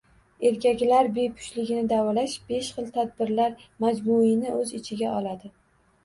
Erkaklar 0.49 1.07
bepushtligini 1.17 1.83
davolash 1.91 2.37
besh 2.47 2.69
xil 2.77 2.87
tadbirlar 2.95 3.61
majmuini 3.85 4.55
o‘z 4.61 4.73
ichiga 4.79 5.13
oladi. 5.19 5.53